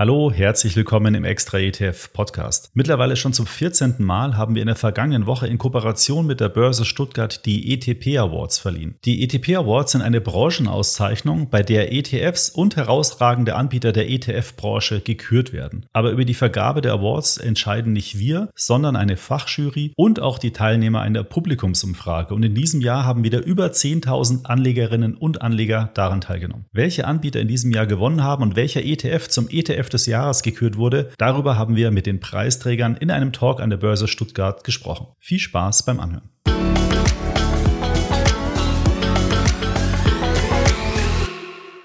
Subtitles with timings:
[0.00, 2.70] Hallo, herzlich willkommen im Extra ETF Podcast.
[2.74, 3.96] Mittlerweile schon zum 14.
[3.98, 8.16] Mal haben wir in der vergangenen Woche in Kooperation mit der Börse Stuttgart die ETP
[8.16, 8.94] Awards verliehen.
[9.04, 15.52] Die ETP Awards sind eine Branchenauszeichnung, bei der ETFs und herausragende Anbieter der ETF-Branche gekürt
[15.52, 15.86] werden.
[15.92, 20.52] Aber über die Vergabe der Awards entscheiden nicht wir, sondern eine Fachjury und auch die
[20.52, 22.34] Teilnehmer einer Publikumsumfrage.
[22.34, 26.66] Und in diesem Jahr haben wieder über 10.000 Anlegerinnen und Anleger daran teilgenommen.
[26.70, 30.76] Welche Anbieter in diesem Jahr gewonnen haben und welcher ETF zum ETF des Jahres gekürt
[30.76, 31.10] wurde.
[31.18, 35.08] Darüber haben wir mit den Preisträgern in einem Talk an der Börse Stuttgart gesprochen.
[35.18, 36.30] Viel Spaß beim Anhören.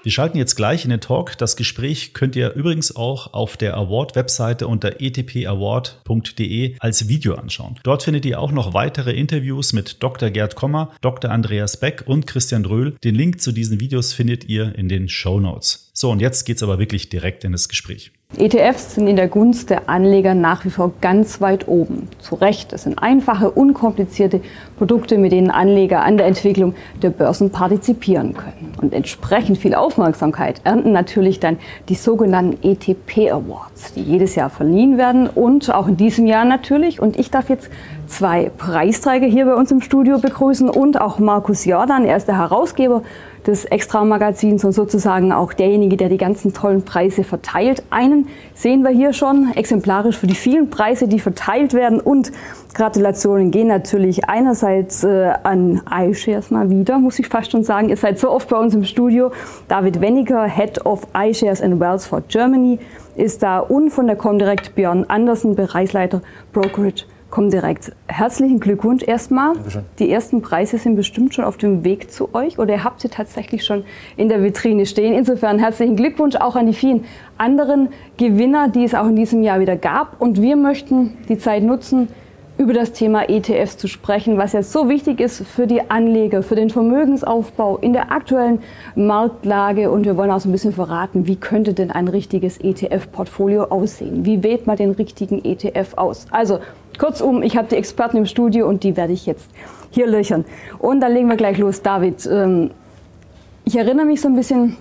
[0.04, 1.38] Wir schalten jetzt gleich in den Talk.
[1.38, 7.76] Das Gespräch könnt ihr übrigens auch auf der Award-Webseite unter etpaward.de als Video anschauen.
[7.84, 10.28] Dort findet ihr auch noch weitere Interviews mit Dr.
[10.28, 11.30] Gerd Kommer, Dr.
[11.30, 12.96] Andreas Beck und Christian Dröhl.
[13.02, 15.90] Den Link zu diesen Videos findet ihr in den Show Notes.
[15.94, 18.12] So, und jetzt geht's aber wirklich direkt in das Gespräch.
[18.36, 22.08] ETFs sind in der Gunst der Anleger nach wie vor ganz weit oben.
[22.18, 24.42] Zu Recht, es sind einfache, unkomplizierte
[24.76, 28.73] Produkte, mit denen Anleger an der Entwicklung der Börsen partizipieren können.
[28.84, 31.56] Und entsprechend viel Aufmerksamkeit ernten natürlich dann
[31.88, 37.00] die sogenannten ETP Awards, die jedes Jahr verliehen werden und auch in diesem Jahr natürlich.
[37.00, 37.70] Und ich darf jetzt
[38.06, 42.36] zwei Preisträger hier bei uns im Studio begrüßen und auch Markus Jordan, er ist der
[42.36, 43.02] Herausgeber
[43.46, 47.82] des Extra-Magazins und sozusagen auch derjenige, der die ganzen tollen Preise verteilt.
[47.88, 52.00] Einen sehen wir hier schon, exemplarisch für die vielen Preise, die verteilt werden.
[52.00, 52.32] Und
[52.74, 57.88] Gratulationen gehen natürlich einerseits äh, an iShares mal wieder, muss ich fast schon sagen.
[57.88, 59.30] Ihr seid so oft bei uns im Studio.
[59.68, 62.80] David Wenniger, Head of iShares and Wealth for Germany,
[63.14, 66.20] ist da und von der Comdirect Björn Andersen, Bereichsleiter
[66.52, 67.92] Brokerage Comdirect.
[68.06, 69.54] Herzlichen Glückwunsch erstmal.
[69.54, 69.82] Dankeschön.
[69.98, 73.08] Die ersten Preise sind bestimmt schon auf dem Weg zu euch oder ihr habt sie
[73.08, 73.84] tatsächlich schon
[74.16, 75.14] in der Vitrine stehen.
[75.14, 77.04] Insofern herzlichen Glückwunsch auch an die vielen
[77.38, 80.20] anderen Gewinner, die es auch in diesem Jahr wieder gab.
[80.20, 82.08] Und wir möchten die Zeit nutzen,
[82.56, 86.54] über das Thema ETFs zu sprechen, was jetzt so wichtig ist für die Anleger, für
[86.54, 88.60] den Vermögensaufbau in der aktuellen
[88.94, 89.90] Marktlage.
[89.90, 94.24] Und wir wollen auch so ein bisschen verraten, wie könnte denn ein richtiges ETF-Portfolio aussehen?
[94.24, 96.26] Wie wählt man den richtigen ETF aus?
[96.30, 96.60] Also
[96.98, 99.50] Kurzum, ich habe die Experten im Studio und die werde ich jetzt
[99.90, 100.44] hier löchern.
[100.78, 101.82] Und dann legen wir gleich los.
[101.82, 102.70] David, ähm,
[103.64, 104.76] ich erinnere mich so ein bisschen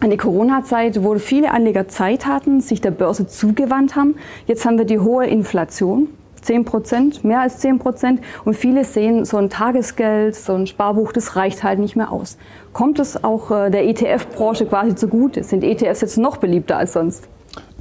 [0.00, 4.14] an die Corona-Zeit, wo viele Anleger Zeit hatten, sich der Börse zugewandt haben.
[4.46, 6.08] Jetzt haben wir die hohe Inflation.
[6.42, 8.20] 10 Prozent, mehr als 10 Prozent.
[8.44, 12.38] Und viele sehen, so ein Tagesgeld, so ein Sparbuch, das reicht halt nicht mehr aus.
[12.72, 15.42] Kommt es auch äh, der ETF-Branche quasi zugute?
[15.42, 17.28] Sind ETFs jetzt noch beliebter als sonst?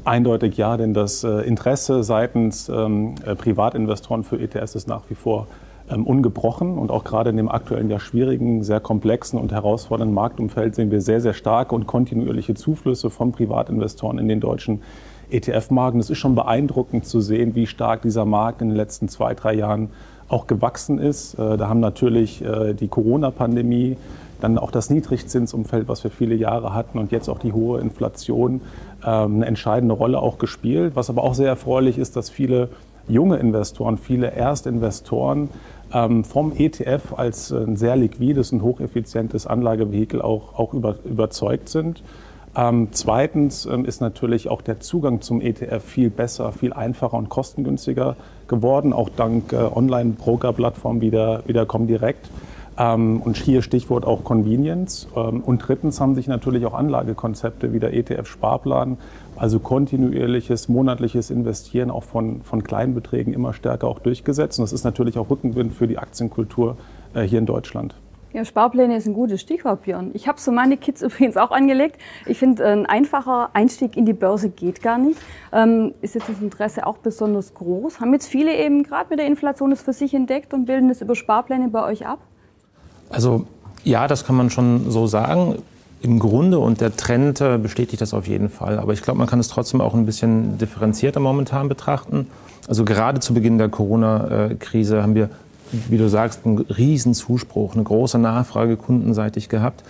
[0.06, 5.16] Eindeutig ja, denn das äh, Interesse seitens ähm, äh, Privatinvestoren für ETS ist nach wie
[5.16, 5.48] vor
[5.90, 6.78] ähm, ungebrochen.
[6.78, 11.02] Und auch gerade in dem aktuellen, ja schwierigen, sehr komplexen und herausfordernden Marktumfeld sehen wir
[11.02, 14.82] sehr, sehr starke und kontinuierliche Zuflüsse von Privatinvestoren in den deutschen
[15.30, 15.98] ETF-Markt.
[15.98, 19.54] Es ist schon beeindruckend zu sehen, wie stark dieser Markt in den letzten zwei, drei
[19.54, 19.90] Jahren
[20.30, 21.36] auch gewachsen ist.
[21.36, 22.44] Äh, da haben natürlich
[22.80, 23.98] die Corona-Pandemie,
[24.40, 28.62] dann auch das Niedrigzinsumfeld, was wir viele Jahre hatten und jetzt auch die hohe Inflation
[29.06, 30.96] ähm, eine entscheidende Rolle auch gespielt.
[30.96, 32.70] Was aber auch sehr erfreulich ist, dass viele
[33.08, 35.50] junge Investoren, viele Erstinvestoren
[35.94, 42.04] ähm, vom ETF als ein sehr liquides und hocheffizientes Anlagevehikel auch, auch über, überzeugt sind.
[42.58, 47.30] Ähm, zweitens ähm, ist natürlich auch der Zugang zum ETF viel besser, viel einfacher und
[47.30, 48.16] kostengünstiger
[48.48, 52.28] geworden, auch dank äh, Online-Broker-Plattformen wie der, wie der Comdirect.
[52.80, 55.08] Ähm, und hier Stichwort auch Convenience.
[55.16, 58.98] Ähm, und drittens haben sich natürlich auch Anlagekonzepte wie der ETF-Sparplan,
[59.36, 64.58] also kontinuierliches, monatliches Investieren auch von, von kleinen Beträgen immer stärker auch durchgesetzt.
[64.58, 66.76] Und das ist natürlich auch Rückenwind für die Aktienkultur
[67.14, 67.94] äh, hier in Deutschland.
[68.34, 70.12] Ja, Sparpläne ist ein gutes Stichwort, Björn.
[70.14, 71.98] Ich habe so meine Kids übrigens auch angelegt.
[72.26, 75.20] Ich finde, ein einfacher Einstieg in die Börse geht gar nicht.
[75.54, 78.00] Ähm, ist jetzt das Interesse auch besonders groß?
[78.00, 81.02] Haben jetzt viele eben gerade mit der Inflation das für sich entdeckt und bilden das
[81.02, 82.20] über Sparpläne bei euch ab?
[83.10, 83.46] Also
[83.84, 85.56] ja, das kann man schon so sagen.
[86.02, 88.78] Im Grunde und der Trend äh, bestätigt das auf jeden Fall.
[88.78, 92.28] Aber ich glaube, man kann es trotzdem auch ein bisschen differenzierter momentan betrachten.
[92.68, 95.30] Also gerade zu Beginn der Corona-Krise haben wir,
[95.72, 99.84] wie du sagst, einen riesen Zuspruch, eine große Nachfrage kundenseitig gehabt.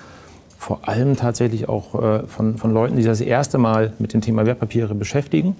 [0.57, 4.45] Vor allem tatsächlich auch äh, von, von Leuten, die das erste Mal mit dem Thema
[4.45, 5.55] Wertpapiere beschäftigen.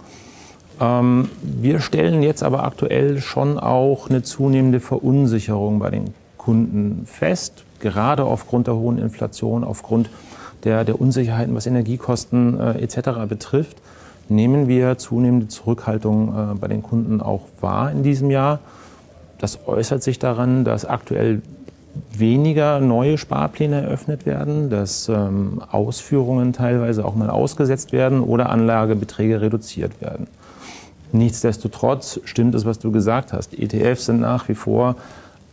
[0.80, 7.64] Ähm, wir stellen jetzt aber aktuell schon auch eine zunehmende Verunsicherung bei den Kunden fest,
[7.80, 10.10] gerade aufgrund der hohen Inflation, aufgrund
[10.64, 13.28] der, der Unsicherheiten, was Energiekosten äh, etc.
[13.28, 13.78] betrifft,
[14.30, 18.60] nehmen wir zunehmende Zurückhaltung äh, bei den Kunden auch wahr in diesem Jahr.
[19.40, 21.42] Das äußert sich daran, dass aktuell
[22.12, 29.42] weniger neue Sparpläne eröffnet werden, dass ähm, Ausführungen teilweise auch mal ausgesetzt werden oder Anlagebeträge
[29.42, 30.28] reduziert werden.
[31.12, 33.58] Nichtsdestotrotz stimmt es, was du gesagt hast.
[33.58, 34.96] ETFs sind nach wie vor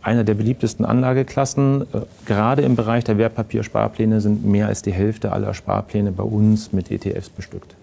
[0.01, 1.81] einer der beliebtesten Anlageklassen.
[1.81, 1.85] Äh,
[2.25, 6.91] gerade im Bereich der Wertpapiersparpläne sind mehr als die Hälfte aller Sparpläne bei uns mit
[6.91, 7.75] ETFs bestückt.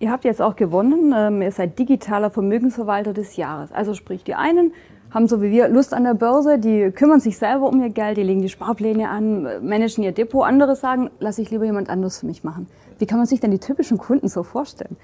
[0.00, 1.14] Ihr habt jetzt auch gewonnen.
[1.16, 3.70] Ähm, ihr seid digitaler Vermögensverwalter des Jahres.
[3.72, 4.72] Also sprich, die einen
[5.14, 8.16] haben so wie wir Lust an der Börse, die kümmern sich selber um ihr Geld,
[8.16, 10.44] die legen die Sparpläne an, managen ihr Depot.
[10.44, 12.66] Andere sagen, lass ich lieber jemand anderes für mich machen.
[12.98, 14.96] Wie kann man sich denn die typischen Kunden so vorstellen?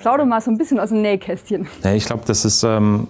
[0.00, 1.68] Plauder mal so ein bisschen aus dem Nähkästchen.
[1.84, 3.06] Ja, ich glaube, das ist ähm,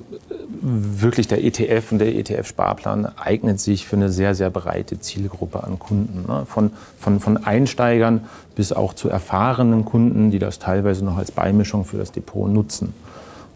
[0.61, 5.79] wirklich der ETF und der ETF-Sparplan eignet sich für eine sehr, sehr breite Zielgruppe an
[5.79, 6.27] Kunden.
[6.29, 6.45] Ne?
[6.47, 11.87] Von, von, von Einsteigern bis auch zu erfahrenen Kunden, die das teilweise noch als Beimischung
[11.87, 12.95] für das Depot nutzen.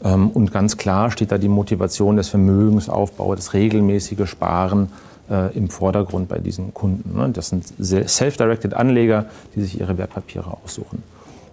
[0.04, 4.90] Ähm, und ganz klar steht da die Motivation des Vermögensaufbaus, das regelmäßige Sparen
[5.30, 7.18] äh, im Vordergrund bei diesen Kunden.
[7.18, 7.30] Ne?
[7.30, 11.02] Das sind self-directed Anleger, die sich ihre Wertpapiere aussuchen.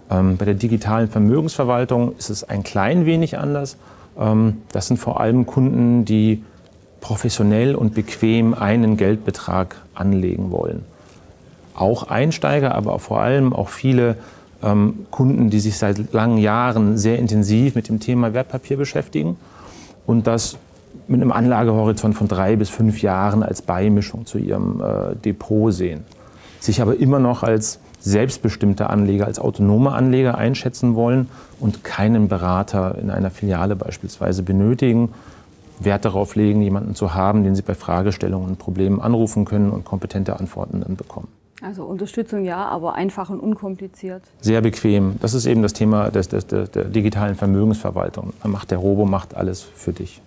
[0.10, 3.78] Ähm, bei der digitalen Vermögensverwaltung ist es ein klein wenig anders.
[4.18, 6.44] Ähm, das sind vor allem Kunden, die
[7.02, 10.84] professionell und bequem einen Geldbetrag anlegen wollen.
[11.76, 14.16] Auch Einsteiger, aber vor allem auch viele
[14.66, 19.38] ähm, Kunden, die sich seit langen Jahren sehr intensiv mit dem Thema Wertpapier beschäftigen
[20.06, 20.58] und das
[21.08, 26.04] mit einem Anlagehorizont von drei bis fünf Jahren als Beimischung zu ihrem äh, Depot sehen.
[26.60, 31.30] Sich aber immer noch als selbstbestimmte Anleger, als autonome Anleger einschätzen wollen
[31.60, 35.10] und keinen Berater in einer Filiale beispielsweise benötigen.
[35.80, 39.86] Wert darauf legen, jemanden zu haben, den sie bei Fragestellungen und Problemen anrufen können und
[39.86, 41.28] kompetente Antworten dann bekommen.
[41.66, 44.22] Also Unterstützung ja, aber einfach und unkompliziert.
[44.40, 45.16] Sehr bequem.
[45.20, 48.34] Das ist eben das Thema des, des, der, der digitalen Vermögensverwaltung.
[48.44, 50.22] Man macht der Robo macht alles für dich.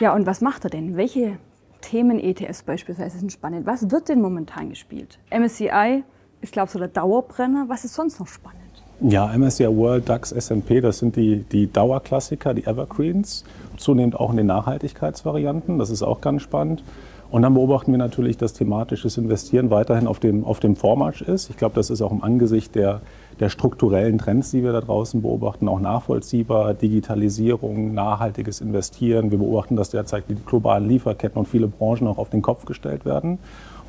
[0.00, 0.96] Ja, und was macht er denn?
[0.96, 1.38] Welche
[1.80, 3.64] Themen-ETFs beispielsweise sind spannend?
[3.64, 5.18] Was wird denn momentan gespielt?
[5.30, 6.04] MSCI
[6.42, 7.64] ist, glaube ich, so der Dauerbrenner.
[7.68, 8.60] Was ist sonst noch spannend?
[9.00, 13.44] Ja, MSCI World, DAX, S&P, das sind die, die Dauerklassiker, die Evergreens.
[13.78, 16.84] Zunehmend auch in den Nachhaltigkeitsvarianten, das ist auch ganz spannend.
[17.32, 21.48] Und dann beobachten wir natürlich, dass thematisches Investieren weiterhin auf dem, auf dem Vormarsch ist.
[21.48, 23.00] Ich glaube, das ist auch im Angesicht der,
[23.40, 26.74] der strukturellen Trends, die wir da draußen beobachten, auch nachvollziehbar.
[26.74, 29.30] Digitalisierung, nachhaltiges Investieren.
[29.30, 33.06] Wir beobachten, dass derzeit die globalen Lieferketten und viele Branchen auch auf den Kopf gestellt
[33.06, 33.38] werden.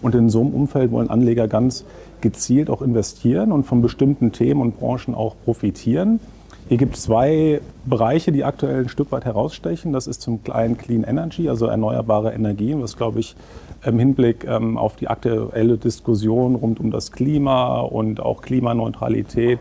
[0.01, 1.83] Und in so einem Umfeld wollen Anleger ganz
[2.21, 6.21] gezielt auch investieren und von bestimmten Themen und Branchen auch profitieren.
[6.69, 9.91] Hier gibt es zwei Bereiche, die aktuell ein Stück weit herausstechen.
[9.91, 13.35] Das ist zum kleinen Clean Energy, also erneuerbare Energien, was, glaube ich,
[13.83, 19.59] im Hinblick ähm, auf die aktuelle Diskussion rund um das Klima und auch Klimaneutralität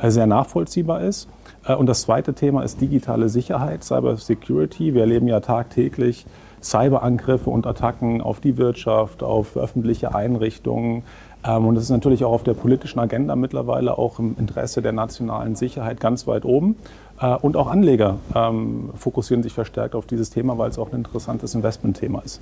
[0.00, 1.28] äh, sehr nachvollziehbar ist.
[1.66, 4.94] Äh, und das zweite Thema ist digitale Sicherheit, Cyber Security.
[4.94, 6.24] Wir erleben ja tagtäglich
[6.62, 11.02] Cyberangriffe und Attacken auf die Wirtschaft, auf öffentliche Einrichtungen,
[11.50, 15.56] und es ist natürlich auch auf der politischen Agenda mittlerweile auch im Interesse der nationalen
[15.56, 16.76] Sicherheit ganz weit oben.
[17.20, 20.96] Äh, und auch Anleger ähm, fokussieren sich verstärkt auf dieses Thema, weil es auch ein
[20.96, 22.40] interessantes Investmentthema ist.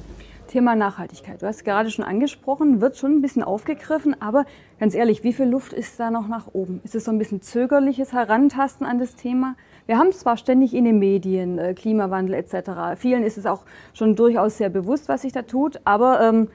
[0.49, 1.41] Thema Nachhaltigkeit.
[1.41, 4.45] Du hast es gerade schon angesprochen, wird schon ein bisschen aufgegriffen, aber
[4.79, 6.81] ganz ehrlich, wie viel Luft ist da noch nach oben?
[6.85, 9.57] Ist es so ein bisschen zögerliches Herantasten an das Thema?
[9.87, 12.97] Wir haben es zwar ständig in den Medien, äh, Klimawandel etc.
[12.97, 13.63] Vielen ist es auch
[13.95, 16.49] schon durchaus sehr bewusst, was sich da tut, aber ähm,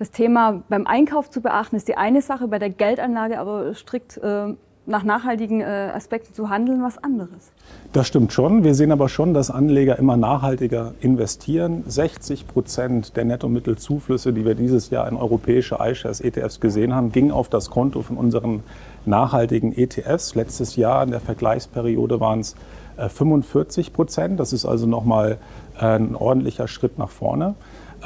[0.00, 4.16] das Thema beim Einkauf zu beachten ist die eine Sache, bei der Geldanlage aber strikt
[4.16, 4.54] äh,
[4.86, 7.52] nach nachhaltigen äh, Aspekten zu handeln, was anderes.
[7.92, 8.64] Das stimmt schon.
[8.64, 11.84] Wir sehen aber schon, dass Anleger immer nachhaltiger investieren.
[11.86, 17.30] 60 Prozent der Nettomittelzuflüsse, die wir dieses Jahr in europäische iShares ETFs gesehen haben, gingen
[17.30, 18.62] auf das Konto von unseren
[19.04, 20.34] nachhaltigen ETFs.
[20.34, 22.56] Letztes Jahr in der Vergleichsperiode waren es
[22.96, 24.40] 45 Prozent.
[24.40, 25.36] Das ist also nochmal
[25.78, 27.54] äh, ein ordentlicher Schritt nach vorne.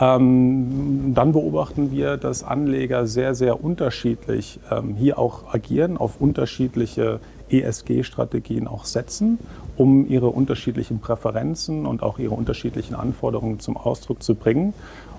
[0.00, 7.20] Ähm, dann beobachten wir, dass Anleger sehr, sehr unterschiedlich ähm, hier auch agieren, auf unterschiedliche
[7.48, 9.38] ESG-Strategien auch setzen,
[9.76, 14.74] um ihre unterschiedlichen Präferenzen und auch ihre unterschiedlichen Anforderungen zum Ausdruck zu bringen.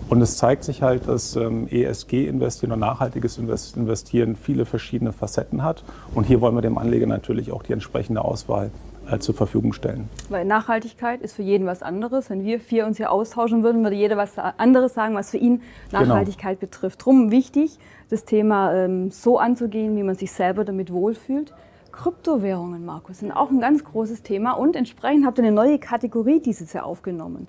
[0.09, 5.83] Und es zeigt sich halt, dass ähm, ESG-Investieren und nachhaltiges Investieren viele verschiedene Facetten hat.
[6.13, 8.71] Und hier wollen wir dem Anleger natürlich auch die entsprechende Auswahl
[9.19, 10.09] zur Verfügung stellen.
[10.29, 12.29] Weil Nachhaltigkeit ist für jeden was anderes.
[12.29, 15.61] Wenn wir vier uns hier austauschen würden, würde jeder was anderes sagen, was für ihn
[15.89, 16.05] genau.
[16.05, 16.71] Nachhaltigkeit genau.
[16.71, 17.05] betrifft.
[17.05, 17.77] Drum wichtig,
[18.09, 21.53] das Thema ähm, so anzugehen, wie man sich selber damit wohlfühlt.
[21.91, 26.41] Kryptowährungen, Markus, sind auch ein ganz großes Thema und entsprechend habt ihr eine neue Kategorie
[26.41, 27.47] dieses Jahr aufgenommen.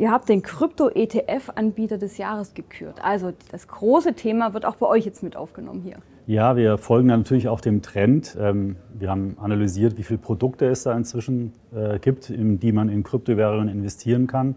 [0.00, 3.04] Ihr habt den Krypto-ETF-Anbieter des Jahres gekürt.
[3.04, 5.98] Also das große Thema wird auch bei euch jetzt mit aufgenommen hier.
[6.26, 8.34] Ja, wir folgen natürlich auch dem Trend.
[8.40, 12.88] Ähm, wir haben analysiert, wie viele Produkte es da inzwischen äh, gibt, in die man
[12.88, 14.56] in Kryptowährungen investieren kann.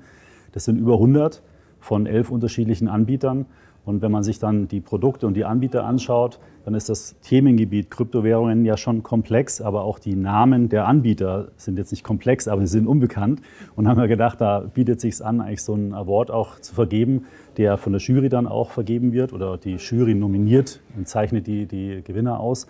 [0.54, 1.42] Das sind über 100
[1.82, 3.46] von elf unterschiedlichen Anbietern.
[3.86, 7.92] Und wenn man sich dann die Produkte und die Anbieter anschaut, dann ist das Themengebiet
[7.92, 12.62] Kryptowährungen ja schon komplex, aber auch die Namen der Anbieter sind jetzt nicht komplex, aber
[12.62, 13.42] sie sind unbekannt.
[13.76, 17.26] Und haben wir gedacht, da bietet sich an, eigentlich so einen Award auch zu vergeben,
[17.58, 21.66] der von der Jury dann auch vergeben wird oder die Jury nominiert und zeichnet die,
[21.66, 22.68] die Gewinner aus,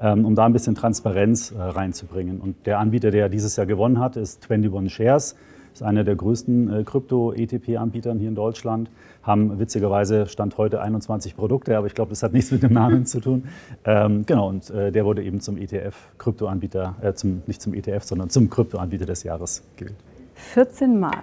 [0.00, 2.40] ähm, um da ein bisschen Transparenz äh, reinzubringen.
[2.40, 5.36] Und der Anbieter, der dieses Jahr gewonnen hat, ist 21 Shares
[5.74, 8.88] ist einer der größten äh, Krypto-ETP-Anbietern hier in Deutschland.
[9.22, 13.06] Haben witzigerweise Stand heute 21 Produkte, aber ich glaube, das hat nichts mit dem Namen
[13.06, 13.48] zu tun.
[13.84, 18.30] Ähm, genau, und äh, der wurde eben zum ETF-Krypto-Anbieter, äh, zum, nicht zum ETF, sondern
[18.30, 19.96] zum Krypto-Anbieter des Jahres gewählt.
[20.34, 21.22] 14 Mal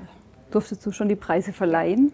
[0.51, 2.11] durftest du schon die Preise verleihen.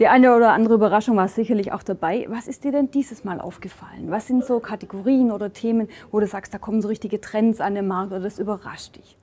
[0.00, 2.26] Die eine oder andere Überraschung war sicherlich auch dabei.
[2.28, 4.10] Was ist dir denn dieses Mal aufgefallen?
[4.10, 7.74] Was sind so Kategorien oder Themen, wo du sagst, da kommen so richtige Trends an
[7.74, 9.16] den Markt oder das überrascht dich?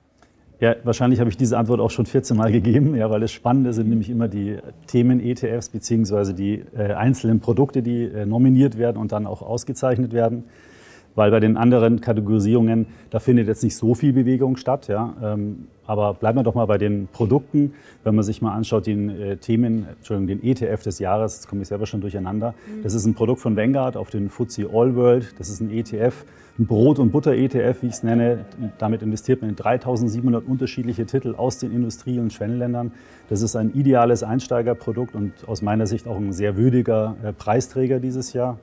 [0.64, 3.74] Ja, wahrscheinlich habe ich diese Antwort auch schon 14 Mal gegeben, ja, weil das Spannende
[3.74, 4.56] sind nämlich immer die
[4.86, 10.44] Themen-ETFs beziehungsweise die äh, einzelnen Produkte, die äh, nominiert werden und dann auch ausgezeichnet werden.
[11.14, 14.88] Weil bei den anderen Kategorisierungen, da findet jetzt nicht so viel Bewegung statt.
[14.88, 15.14] Ja.
[15.22, 17.74] Ähm, aber bleiben wir doch mal bei den Produkten.
[18.02, 21.62] Wenn man sich mal anschaut, den äh, Themen, Entschuldigung, den ETF des Jahres, jetzt komme
[21.62, 22.54] ich selber schon durcheinander.
[22.82, 25.34] Das ist ein Produkt von Vanguard auf den FTSE All World.
[25.38, 26.24] Das ist ein ETF,
[26.58, 28.46] ein Brot- und Butter-ETF, wie ich es nenne.
[28.78, 32.92] Damit investiert man in 3700 unterschiedliche Titel aus den Industrie- und Schwellenländern.
[33.28, 38.00] Das ist ein ideales Einsteigerprodukt und aus meiner Sicht auch ein sehr würdiger äh, Preisträger
[38.00, 38.58] dieses Jahr.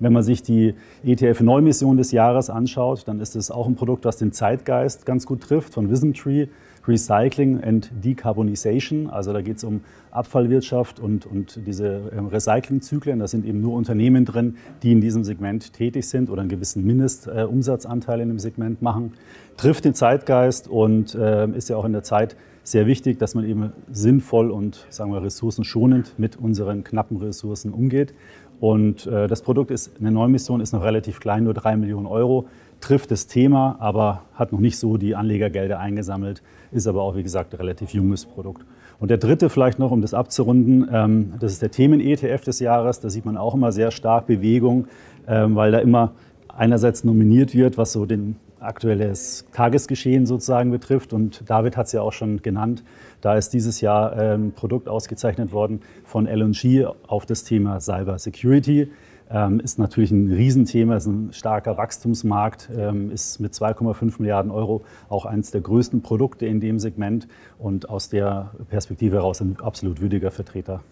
[0.00, 4.16] Wenn man sich die ETF-Neumission des Jahres anschaut, dann ist es auch ein Produkt, das
[4.16, 6.48] den Zeitgeist ganz gut trifft, von WisdomTree.
[6.86, 9.08] Recycling and Decarbonization.
[9.10, 13.18] Also da geht es um Abfallwirtschaft und, und diese ähm, Recyclingzyklen.
[13.18, 16.84] Da sind eben nur Unternehmen drin, die in diesem Segment tätig sind oder einen gewissen
[16.84, 19.12] Mindestumsatzanteil in dem Segment machen.
[19.56, 23.44] Trifft den Zeitgeist und äh, ist ja auch in der Zeit sehr wichtig, dass man
[23.44, 28.14] eben sinnvoll und sagen wir ressourcenschonend mit unseren knappen Ressourcen umgeht.
[28.60, 32.46] Und äh, das Produkt ist, eine Neumission ist noch relativ klein, nur drei Millionen Euro,
[32.80, 37.22] trifft das Thema, aber hat noch nicht so die Anlegergelder eingesammelt, ist aber auch, wie
[37.22, 38.64] gesagt, ein relativ junges Produkt.
[38.98, 43.00] Und der dritte vielleicht noch, um das abzurunden, ähm, das ist der Themen-ETF des Jahres.
[43.00, 44.88] Da sieht man auch immer sehr stark Bewegung,
[45.26, 46.12] ähm, weil da immer
[46.48, 51.12] einerseits nominiert wird, was so den aktuelles Tagesgeschehen sozusagen betrifft.
[51.12, 52.84] Und David hat es ja auch schon genannt.
[53.20, 58.18] Da ist dieses Jahr ein ähm, Produkt ausgezeichnet worden von LG auf das Thema Cyber
[58.18, 58.90] Security.
[59.32, 64.82] Ähm, ist natürlich ein Riesenthema, ist ein starker Wachstumsmarkt, ähm, ist mit 2,5 Milliarden Euro
[65.08, 70.00] auch eines der größten Produkte in dem Segment und aus der Perspektive heraus ein absolut
[70.00, 70.82] würdiger Vertreter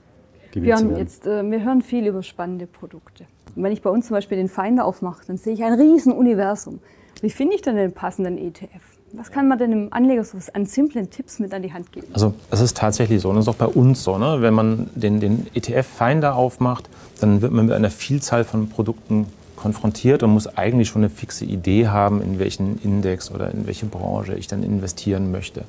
[0.55, 3.25] wir, haben jetzt, äh, wir hören viel über spannende Produkte.
[3.55, 6.81] Und wenn ich bei uns zum Beispiel den Finder aufmache, dann sehe ich ein Riesenuniversum.
[7.21, 8.81] Wie finde ich denn den passenden ETF?
[9.13, 12.07] Was kann man denn dem Anleger so an simplen Tipps mit an die Hand geben?
[12.13, 14.19] Also es ist tatsächlich so, und das ist auch bei uns so.
[14.19, 14.39] Ne?
[14.41, 16.89] Wenn man den, den ETF-Finder aufmacht,
[17.21, 21.45] dann wird man mit einer Vielzahl von Produkten konfrontiert und muss eigentlich schon eine fixe
[21.45, 25.65] Idee haben, in welchen Index oder in welche Branche ich dann investieren möchte.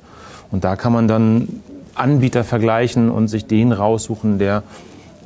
[0.50, 1.48] Und da kann man dann
[1.94, 4.62] Anbieter vergleichen und sich den raussuchen, der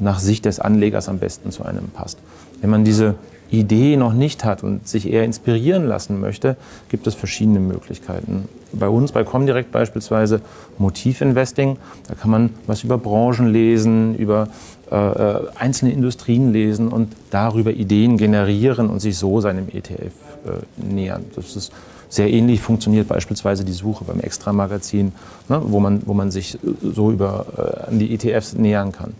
[0.01, 2.19] nach Sicht des Anlegers am besten zu einem passt.
[2.61, 3.17] Wenn man diese
[3.51, 6.57] Idee noch nicht hat und sich eher inspirieren lassen möchte,
[6.89, 8.49] gibt es verschiedene Möglichkeiten.
[8.73, 10.41] Bei uns, bei Comdirect beispielsweise,
[10.79, 11.77] Motivinvesting.
[12.09, 14.49] Da kann man was über Branchen lesen, über
[14.91, 20.13] äh, äh einzelne Industrien lesen und darüber Ideen generieren und sich so seinem ETF
[20.47, 21.25] äh, nähern.
[21.37, 21.73] Das ist
[22.09, 25.13] sehr ähnlich funktioniert beispielsweise die Suche beim Extra-Magazin,
[25.49, 29.15] ne, wo, man, wo man sich so über, äh, an die ETFs nähern kann.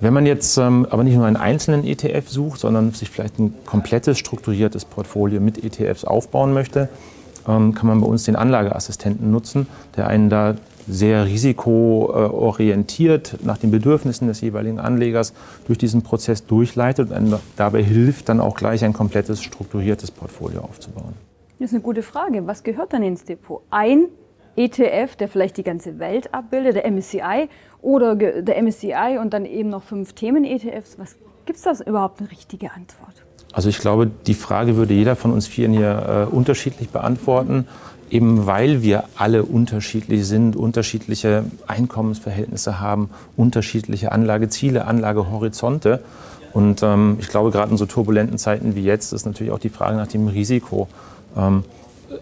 [0.00, 3.54] Wenn man jetzt ähm, aber nicht nur einen einzelnen ETF sucht, sondern sich vielleicht ein
[3.66, 6.88] komplettes strukturiertes Portfolio mit ETFs aufbauen möchte,
[7.48, 10.54] ähm, kann man bei uns den Anlageassistenten nutzen, der einen da
[10.86, 15.34] sehr risikoorientiert nach den Bedürfnissen des jeweiligen Anlegers
[15.66, 20.60] durch diesen Prozess durchleitet und einem dabei hilft, dann auch gleich ein komplettes strukturiertes Portfolio
[20.60, 21.14] aufzubauen.
[21.58, 22.46] Das ist eine gute Frage.
[22.46, 23.62] Was gehört dann ins Depot?
[23.70, 24.06] Ein
[24.56, 27.48] ETF, der vielleicht die ganze Welt abbildet, der MSCI
[27.82, 30.98] oder der MSCI und dann eben noch fünf Themen-ETFs.
[30.98, 31.16] Was
[31.46, 33.14] gibt es da überhaupt eine richtige Antwort?
[33.52, 37.66] Also ich glaube, die Frage würde jeder von uns Vieren hier äh, unterschiedlich beantworten,
[38.10, 46.02] eben weil wir alle unterschiedlich sind, unterschiedliche Einkommensverhältnisse haben, unterschiedliche Anlageziele, Anlagehorizonte.
[46.52, 49.68] Und ähm, ich glaube, gerade in so turbulenten Zeiten wie jetzt ist natürlich auch die
[49.68, 50.88] Frage nach dem Risiko.
[51.36, 51.64] Ähm,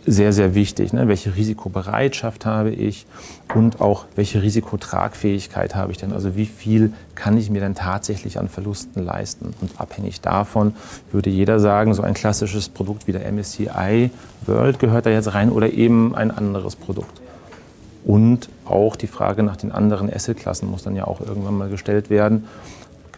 [0.04, 0.92] sehr, sehr wichtig.
[0.92, 1.08] Ne?
[1.08, 3.06] Welche Risikobereitschaft habe ich
[3.54, 6.12] und auch welche Risikotragfähigkeit habe ich denn?
[6.12, 9.54] Also wie viel kann ich mir denn tatsächlich an Verlusten leisten?
[9.60, 10.74] Und abhängig davon
[11.12, 14.10] würde jeder sagen, so ein klassisches Produkt wie der MSCI
[14.46, 17.20] World gehört da jetzt rein oder eben ein anderes Produkt.
[18.04, 22.10] Und auch die Frage nach den anderen Assetklassen muss dann ja auch irgendwann mal gestellt
[22.10, 22.44] werden.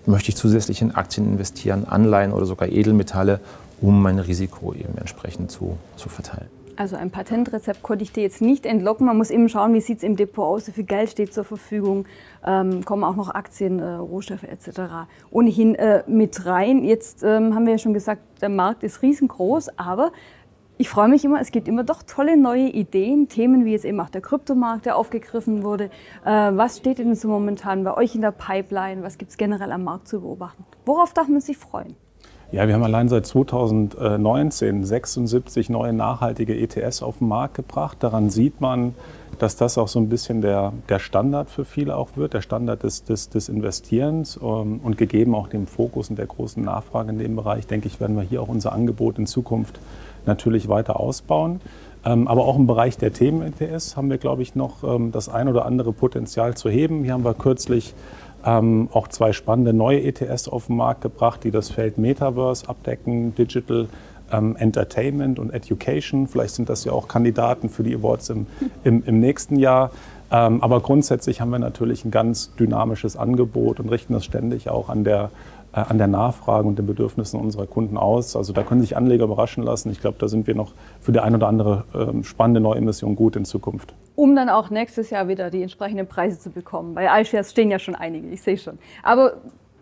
[0.06, 3.40] Möchte ich zusätzlich in Aktien investieren, Anleihen oder sogar Edelmetalle,
[3.82, 6.57] um mein Risiko eben entsprechend zu, zu verteilen?
[6.78, 9.04] Also ein Patentrezept konnte ich dir jetzt nicht entlocken.
[9.04, 11.42] Man muss eben schauen, wie sieht es im Depot aus, wie viel Geld steht zur
[11.42, 12.06] Verfügung,
[12.46, 15.08] ähm, kommen auch noch Aktien, äh, Rohstoffe etc.
[15.32, 16.84] ohnehin äh, mit rein.
[16.84, 20.12] Jetzt ähm, haben wir ja schon gesagt, der Markt ist riesengroß, aber
[20.76, 23.98] ich freue mich immer, es gibt immer doch tolle neue Ideen, Themen wie jetzt eben
[23.98, 25.90] auch der Kryptomarkt, der aufgegriffen wurde.
[26.24, 29.02] Äh, was steht denn so momentan bei euch in der Pipeline?
[29.02, 30.64] Was gibt es generell am Markt zu beobachten?
[30.84, 31.96] Worauf darf man sich freuen?
[32.50, 37.98] Ja, wir haben allein seit 2019 76 neue nachhaltige ETS auf den Markt gebracht.
[38.00, 38.94] Daran sieht man,
[39.38, 42.84] dass das auch so ein bisschen der, der Standard für viele auch wird, der Standard
[42.84, 44.40] des, des, des Investierens.
[44.42, 48.00] Ähm, und gegeben auch dem Fokus und der großen Nachfrage in dem Bereich, denke ich,
[48.00, 49.78] werden wir hier auch unser Angebot in Zukunft
[50.24, 51.60] natürlich weiter ausbauen.
[52.06, 55.48] Ähm, aber auch im Bereich der Themen-ETS haben wir, glaube ich, noch ähm, das ein
[55.48, 57.04] oder andere Potenzial zu heben.
[57.04, 57.94] Hier haben wir kürzlich
[58.48, 63.34] ähm, auch zwei spannende neue ETS auf den Markt gebracht, die das Feld Metaverse abdecken,
[63.34, 63.88] Digital
[64.32, 66.26] ähm, Entertainment und Education.
[66.26, 68.46] Vielleicht sind das ja auch Kandidaten für die Awards im,
[68.84, 69.90] im, im nächsten Jahr.
[70.30, 74.88] Ähm, aber grundsätzlich haben wir natürlich ein ganz dynamisches Angebot und richten das ständig auch
[74.88, 75.30] an der,
[75.74, 78.34] äh, an der Nachfrage und den Bedürfnissen unserer Kunden aus.
[78.34, 79.90] Also da können sich Anleger überraschen lassen.
[79.90, 83.36] Ich glaube, da sind wir noch für die ein oder andere ähm, spannende Neuemission gut
[83.36, 86.92] in Zukunft um dann auch nächstes Jahr wieder die entsprechenden Preise zu bekommen.
[86.92, 88.80] Bei iShares stehen ja schon einige, ich sehe schon.
[89.04, 89.34] Aber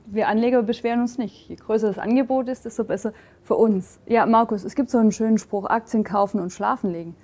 [0.04, 1.48] wir Anleger beschweren uns nicht.
[1.48, 3.14] Je größer das Angebot ist, desto besser
[3.44, 3.98] für uns.
[4.06, 7.16] Ja, Markus, es gibt so einen schönen Spruch, Aktien kaufen und schlafen legen.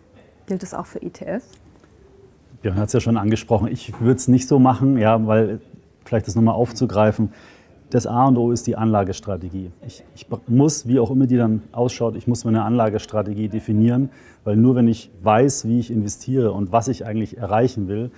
[0.47, 1.45] Gilt das auch für ETFs?
[2.63, 3.69] Björn hat es ja schon angesprochen.
[3.69, 5.61] Ich würde es nicht so machen, ja, weil
[6.07, 7.35] vielleicht das nochmal aufzugreifen
[7.93, 9.71] das A und O ist die Anlagestrategie.
[9.87, 14.09] Ich, ich, muss, wie auch immer die dann ausschaut, ich muss meine Anlagestrategie definieren,
[14.45, 18.11] weil nur wenn ich weiß, wie ich investiere und was ich eigentlich erreichen will,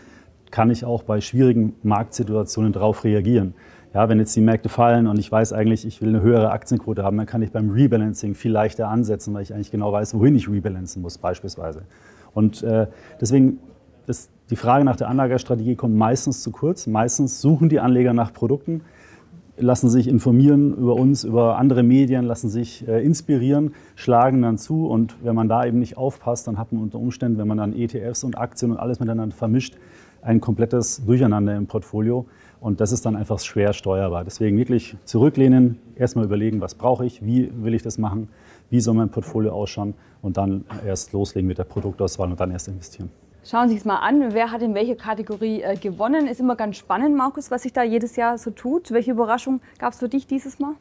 [0.52, 3.54] kann ich auch bei schwierigen Marktsituationen darauf reagieren.
[3.92, 7.02] Ja, wenn jetzt die Märkte fallen und ich weiß eigentlich, ich will eine höhere Aktienquote
[7.02, 10.36] haben, dann kann ich beim Rebalancing viel leichter ansetzen, weil ich eigentlich genau weiß, wohin
[10.36, 11.82] ich rebalancen muss beispielsweise.
[12.32, 12.86] Und äh,
[13.20, 13.58] deswegen
[14.06, 16.86] ist die Frage nach der Anlagestrategie kommt meistens zu kurz.
[16.86, 18.82] Meistens suchen die Anleger nach Produkten,
[19.56, 24.86] lassen sich informieren über uns, über andere Medien, lassen sich äh, inspirieren, schlagen dann zu.
[24.86, 27.72] Und wenn man da eben nicht aufpasst, dann hat man unter Umständen, wenn man dann
[27.72, 29.76] ETFs und Aktien und alles miteinander vermischt,
[30.22, 32.26] ein komplettes Durcheinander im Portfolio.
[32.60, 34.24] Und das ist dann einfach schwer steuerbar.
[34.24, 38.28] Deswegen wirklich zurücklehnen, erstmal überlegen, was brauche ich, wie will ich das machen,
[38.70, 42.68] wie soll mein Portfolio ausschauen und dann erst loslegen mit der Produktauswahl und dann erst
[42.68, 43.10] investieren.
[43.46, 46.26] Schauen Sie es mal an, wer hat in welcher Kategorie äh, gewonnen.
[46.28, 48.90] Ist immer ganz spannend, Markus, was sich da jedes Jahr so tut.
[48.90, 50.72] Welche Überraschung gab es für dich dieses Mal?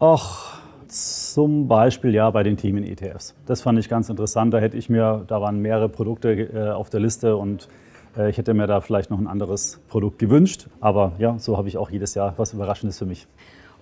[0.00, 3.34] Ach, zum Beispiel ja bei den Themen ETFs.
[3.44, 4.54] Das fand ich ganz interessant.
[4.54, 7.68] Da hätte ich mir, da waren mehrere Produkte äh, auf der Liste und
[8.16, 10.68] äh, ich hätte mir da vielleicht noch ein anderes Produkt gewünscht.
[10.80, 13.26] Aber ja, so habe ich auch jedes Jahr was Überraschendes für mich.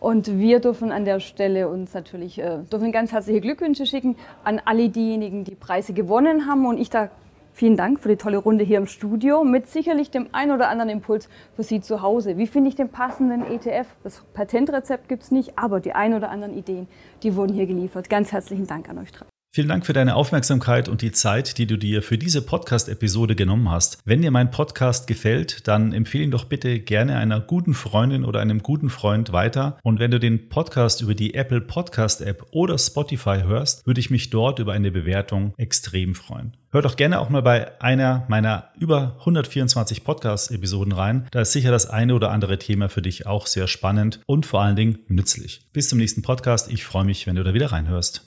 [0.00, 4.60] Und wir dürfen an der Stelle uns natürlich äh, dürfen ganz herzliche Glückwünsche schicken an
[4.64, 6.66] alle diejenigen, die Preise gewonnen haben.
[6.66, 7.10] Und ich da
[7.52, 10.90] Vielen Dank für die tolle Runde hier im Studio mit sicherlich dem ein oder anderen
[10.90, 12.38] Impuls für Sie zu Hause.
[12.38, 13.86] Wie finde ich den passenden ETF?
[14.02, 16.88] Das Patentrezept gibt es nicht, aber die ein oder anderen Ideen,
[17.22, 18.08] die wurden hier geliefert.
[18.08, 19.26] Ganz herzlichen Dank an euch drei.
[19.52, 23.68] Vielen Dank für deine Aufmerksamkeit und die Zeit, die du dir für diese Podcast-Episode genommen
[23.68, 23.98] hast.
[24.04, 28.38] Wenn dir mein Podcast gefällt, dann empfehle ihn doch bitte gerne einer guten Freundin oder
[28.38, 29.76] einem guten Freund weiter.
[29.82, 34.08] Und wenn du den Podcast über die Apple Podcast App oder Spotify hörst, würde ich
[34.08, 36.56] mich dort über eine Bewertung extrem freuen.
[36.70, 41.26] Hör doch gerne auch mal bei einer meiner über 124 Podcast-Episoden rein.
[41.32, 44.62] Da ist sicher das eine oder andere Thema für dich auch sehr spannend und vor
[44.62, 45.66] allen Dingen nützlich.
[45.72, 46.70] Bis zum nächsten Podcast.
[46.70, 48.24] Ich freue mich, wenn du da wieder reinhörst.